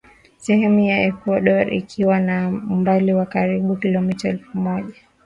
[0.37, 4.95] sehemu ya Ekuador ikiwa na umbali wa karibu kilomita elfu moja